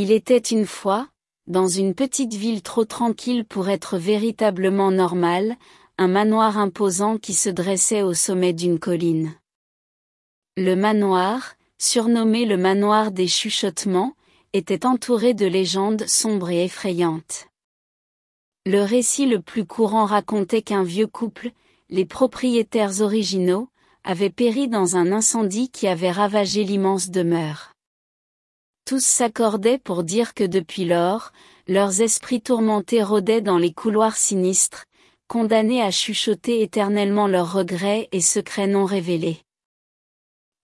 Il 0.00 0.12
était 0.12 0.38
une 0.38 0.64
fois, 0.64 1.08
dans 1.48 1.66
une 1.66 1.92
petite 1.92 2.32
ville 2.32 2.62
trop 2.62 2.84
tranquille 2.84 3.44
pour 3.44 3.68
être 3.68 3.98
véritablement 3.98 4.92
normale, 4.92 5.56
un 5.98 6.06
manoir 6.06 6.56
imposant 6.56 7.18
qui 7.18 7.34
se 7.34 7.48
dressait 7.48 8.02
au 8.02 8.14
sommet 8.14 8.52
d'une 8.52 8.78
colline. 8.78 9.34
Le 10.56 10.76
manoir, 10.76 11.56
surnommé 11.78 12.46
le 12.46 12.56
manoir 12.56 13.10
des 13.10 13.26
chuchotements, 13.26 14.14
était 14.52 14.86
entouré 14.86 15.34
de 15.34 15.46
légendes 15.46 16.06
sombres 16.06 16.50
et 16.50 16.64
effrayantes. 16.64 17.48
Le 18.66 18.82
récit 18.82 19.26
le 19.26 19.42
plus 19.42 19.66
courant 19.66 20.04
racontait 20.04 20.62
qu'un 20.62 20.84
vieux 20.84 21.08
couple, 21.08 21.50
les 21.90 22.04
propriétaires 22.04 23.00
originaux, 23.00 23.68
avaient 24.04 24.30
péri 24.30 24.68
dans 24.68 24.94
un 24.94 25.10
incendie 25.10 25.70
qui 25.70 25.88
avait 25.88 26.12
ravagé 26.12 26.62
l'immense 26.62 27.10
demeure. 27.10 27.74
Tous 28.88 29.04
s'accordaient 29.04 29.76
pour 29.76 30.02
dire 30.02 30.32
que 30.32 30.44
depuis 30.44 30.86
lors, 30.86 31.32
leurs 31.66 32.00
esprits 32.00 32.40
tourmentés 32.40 33.02
rôdaient 33.02 33.42
dans 33.42 33.58
les 33.58 33.74
couloirs 33.74 34.16
sinistres, 34.16 34.86
condamnés 35.26 35.82
à 35.82 35.90
chuchoter 35.90 36.62
éternellement 36.62 37.26
leurs 37.26 37.52
regrets 37.52 38.08
et 38.12 38.22
secrets 38.22 38.66
non 38.66 38.86
révélés. 38.86 39.42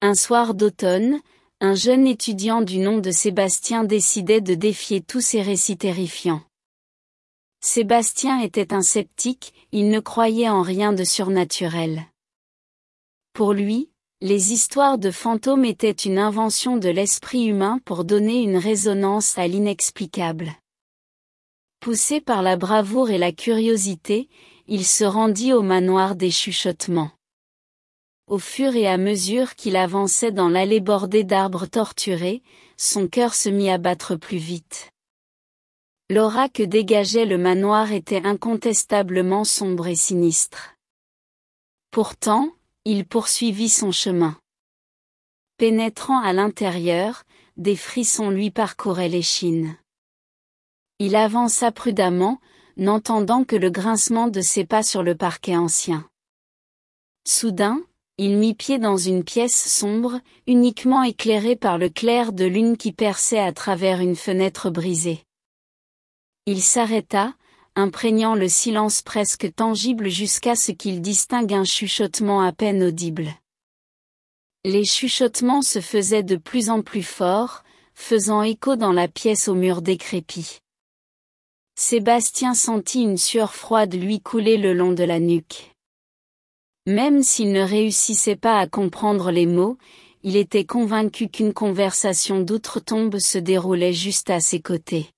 Un 0.00 0.14
soir 0.14 0.54
d'automne, 0.54 1.20
un 1.60 1.74
jeune 1.74 2.06
étudiant 2.06 2.62
du 2.62 2.78
nom 2.78 2.96
de 2.96 3.10
Sébastien 3.10 3.84
décidait 3.84 4.40
de 4.40 4.54
défier 4.54 5.02
tous 5.02 5.20
ces 5.20 5.42
récits 5.42 5.76
terrifiants. 5.76 6.40
Sébastien 7.60 8.40
était 8.40 8.72
un 8.72 8.80
sceptique, 8.80 9.52
il 9.70 9.90
ne 9.90 10.00
croyait 10.00 10.48
en 10.48 10.62
rien 10.62 10.94
de 10.94 11.04
surnaturel. 11.04 12.06
Pour 13.34 13.52
lui, 13.52 13.90
les 14.24 14.54
histoires 14.54 14.96
de 14.96 15.10
fantômes 15.10 15.66
étaient 15.66 15.90
une 15.90 16.16
invention 16.16 16.78
de 16.78 16.88
l'esprit 16.88 17.44
humain 17.44 17.78
pour 17.84 18.06
donner 18.06 18.40
une 18.40 18.56
résonance 18.56 19.36
à 19.36 19.46
l'inexplicable. 19.46 20.54
Poussé 21.78 22.22
par 22.22 22.40
la 22.40 22.56
bravoure 22.56 23.10
et 23.10 23.18
la 23.18 23.32
curiosité, 23.32 24.30
il 24.66 24.86
se 24.86 25.04
rendit 25.04 25.52
au 25.52 25.60
manoir 25.60 26.16
des 26.16 26.30
chuchotements. 26.30 27.10
Au 28.26 28.38
fur 28.38 28.74
et 28.74 28.86
à 28.86 28.96
mesure 28.96 29.56
qu'il 29.56 29.76
avançait 29.76 30.32
dans 30.32 30.48
l'allée 30.48 30.80
bordée 30.80 31.24
d'arbres 31.24 31.66
torturés, 31.66 32.42
son 32.78 33.08
cœur 33.08 33.34
se 33.34 33.50
mit 33.50 33.68
à 33.68 33.76
battre 33.76 34.16
plus 34.16 34.38
vite. 34.38 34.90
L'aura 36.08 36.48
que 36.48 36.62
dégageait 36.62 37.26
le 37.26 37.36
manoir 37.36 37.92
était 37.92 38.24
incontestablement 38.24 39.44
sombre 39.44 39.86
et 39.86 39.96
sinistre. 39.96 40.76
Pourtant, 41.90 42.54
il 42.84 43.06
poursuivit 43.06 43.70
son 43.70 43.92
chemin. 43.92 44.36
Pénétrant 45.56 46.20
à 46.20 46.32
l'intérieur, 46.32 47.24
des 47.56 47.76
frissons 47.76 48.30
lui 48.30 48.50
parcouraient 48.50 49.08
l'échine. 49.08 49.76
Il 50.98 51.16
avança 51.16 51.72
prudemment, 51.72 52.40
n'entendant 52.76 53.44
que 53.44 53.56
le 53.56 53.70
grincement 53.70 54.28
de 54.28 54.40
ses 54.40 54.64
pas 54.64 54.82
sur 54.82 55.02
le 55.02 55.14
parquet 55.14 55.56
ancien. 55.56 56.08
Soudain, 57.26 57.80
il 58.18 58.36
mit 58.36 58.54
pied 58.54 58.78
dans 58.78 58.96
une 58.96 59.24
pièce 59.24 59.56
sombre, 59.72 60.20
uniquement 60.46 61.02
éclairée 61.02 61.56
par 61.56 61.78
le 61.78 61.88
clair 61.88 62.32
de 62.32 62.44
lune 62.44 62.76
qui 62.76 62.92
perçait 62.92 63.38
à 63.38 63.52
travers 63.52 64.00
une 64.00 64.16
fenêtre 64.16 64.70
brisée. 64.70 65.24
Il 66.46 66.62
s'arrêta, 66.62 67.34
imprégnant 67.76 68.34
le 68.34 68.48
silence 68.48 69.02
presque 69.02 69.52
tangible 69.54 70.08
jusqu'à 70.08 70.54
ce 70.54 70.72
qu'il 70.72 71.00
distingue 71.00 71.52
un 71.52 71.64
chuchotement 71.64 72.42
à 72.42 72.52
peine 72.52 72.82
audible. 72.82 73.34
Les 74.64 74.84
chuchotements 74.84 75.62
se 75.62 75.80
faisaient 75.80 76.22
de 76.22 76.36
plus 76.36 76.70
en 76.70 76.82
plus 76.82 77.02
forts, 77.02 77.64
faisant 77.94 78.42
écho 78.42 78.76
dans 78.76 78.92
la 78.92 79.08
pièce 79.08 79.48
au 79.48 79.54
mur 79.54 79.82
décrépit. 79.82 80.58
Sébastien 81.76 82.54
sentit 82.54 83.02
une 83.02 83.18
sueur 83.18 83.54
froide 83.54 83.94
lui 83.94 84.20
couler 84.20 84.56
le 84.56 84.72
long 84.72 84.92
de 84.92 85.04
la 85.04 85.18
nuque. 85.18 85.72
Même 86.86 87.22
s'il 87.22 87.52
ne 87.52 87.62
réussissait 87.62 88.36
pas 88.36 88.58
à 88.58 88.66
comprendre 88.66 89.30
les 89.30 89.46
mots, 89.46 89.76
il 90.22 90.36
était 90.36 90.64
convaincu 90.64 91.28
qu'une 91.28 91.52
conversation 91.52 92.40
d'outre-tombe 92.40 93.18
se 93.18 93.38
déroulait 93.38 93.92
juste 93.92 94.30
à 94.30 94.40
ses 94.40 94.60
côtés. 94.60 95.13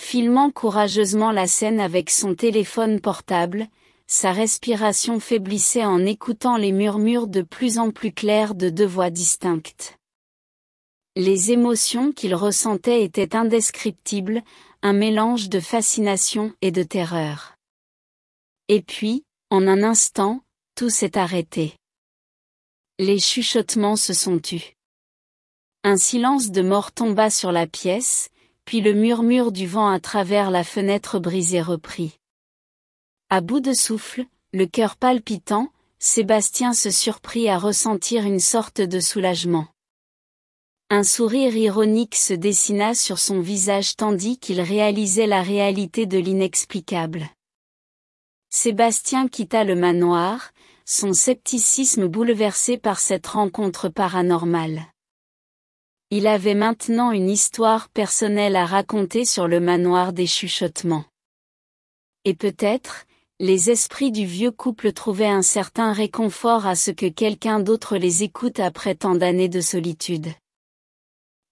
Filmant 0.00 0.50
courageusement 0.50 1.30
la 1.30 1.46
scène 1.46 1.80
avec 1.80 2.10
son 2.10 2.34
téléphone 2.34 3.00
portable, 3.00 3.68
sa 4.06 4.32
respiration 4.32 5.20
faiblissait 5.20 5.84
en 5.84 6.04
écoutant 6.04 6.56
les 6.56 6.72
murmures 6.72 7.26
de 7.26 7.42
plus 7.42 7.78
en 7.78 7.90
plus 7.90 8.12
clairs 8.12 8.54
de 8.54 8.68
deux 8.68 8.86
voix 8.86 9.10
distinctes. 9.10 9.98
Les 11.16 11.52
émotions 11.52 12.12
qu'il 12.12 12.34
ressentait 12.34 13.04
étaient 13.04 13.36
indescriptibles, 13.36 14.42
un 14.82 14.92
mélange 14.92 15.48
de 15.48 15.60
fascination 15.60 16.52
et 16.60 16.72
de 16.72 16.82
terreur. 16.82 17.54
Et 18.68 18.82
puis, 18.82 19.24
en 19.50 19.66
un 19.68 19.82
instant, 19.82 20.40
tout 20.74 20.90
s'est 20.90 21.16
arrêté. 21.16 21.74
Les 22.98 23.18
chuchotements 23.18 23.96
se 23.96 24.12
sont 24.12 24.38
tus. 24.38 24.76
Un 25.84 25.96
silence 25.96 26.50
de 26.50 26.62
mort 26.62 26.92
tomba 26.92 27.30
sur 27.30 27.52
la 27.52 27.66
pièce, 27.66 28.30
puis 28.64 28.80
le 28.80 28.94
murmure 28.94 29.52
du 29.52 29.66
vent 29.66 29.88
à 29.88 30.00
travers 30.00 30.50
la 30.50 30.64
fenêtre 30.64 31.18
brisée 31.18 31.60
reprit. 31.60 32.18
À 33.30 33.40
bout 33.40 33.60
de 33.60 33.72
souffle, 33.72 34.24
le 34.52 34.66
cœur 34.66 34.96
palpitant, 34.96 35.70
Sébastien 35.98 36.74
se 36.74 36.90
surprit 36.90 37.48
à 37.48 37.58
ressentir 37.58 38.24
une 38.24 38.40
sorte 38.40 38.80
de 38.80 39.00
soulagement. 39.00 39.66
Un 40.90 41.02
sourire 41.02 41.56
ironique 41.56 42.14
se 42.14 42.34
dessina 42.34 42.94
sur 42.94 43.18
son 43.18 43.40
visage 43.40 43.96
tandis 43.96 44.38
qu'il 44.38 44.60
réalisait 44.60 45.26
la 45.26 45.42
réalité 45.42 46.06
de 46.06 46.18
l'inexplicable. 46.18 47.28
Sébastien 48.50 49.26
quitta 49.26 49.64
le 49.64 49.74
manoir, 49.74 50.52
son 50.84 51.12
scepticisme 51.12 52.06
bouleversé 52.06 52.76
par 52.76 53.00
cette 53.00 53.26
rencontre 53.26 53.88
paranormale. 53.88 54.93
Il 56.10 56.26
avait 56.26 56.54
maintenant 56.54 57.10
une 57.10 57.30
histoire 57.30 57.88
personnelle 57.88 58.56
à 58.56 58.66
raconter 58.66 59.24
sur 59.24 59.48
le 59.48 59.60
manoir 59.60 60.12
des 60.12 60.26
chuchotements. 60.26 61.04
Et 62.24 62.34
peut-être, 62.34 63.06
les 63.40 63.70
esprits 63.70 64.12
du 64.12 64.26
vieux 64.26 64.52
couple 64.52 64.92
trouvaient 64.92 65.26
un 65.26 65.42
certain 65.42 65.92
réconfort 65.92 66.66
à 66.66 66.76
ce 66.76 66.90
que 66.90 67.06
quelqu'un 67.06 67.58
d'autre 67.58 67.96
les 67.96 68.22
écoute 68.22 68.60
après 68.60 68.94
tant 68.94 69.14
d'années 69.14 69.48
de 69.48 69.60
solitude. 69.60 70.28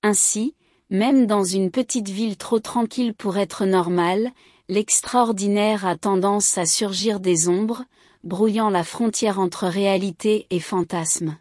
Ainsi, 0.03 0.55
même 0.91 1.27
dans 1.27 1.45
une 1.45 1.71
petite 1.71 2.09
ville 2.09 2.37
trop 2.37 2.61
tranquille 2.61 3.15
pour 3.15 3.39
être 3.39 3.65
normale, 3.65 4.31
l'extraordinaire 4.69 5.87
a 5.87 5.97
tendance 5.97 6.57
à 6.59 6.67
surgir 6.67 7.19
des 7.19 7.49
ombres, 7.49 7.85
brouillant 8.23 8.71
la 8.71 8.85
frontière 8.85 9.41
entre 9.41 9.67
réalité 9.67 10.47
et 10.51 10.61
fantasme. 10.61 11.37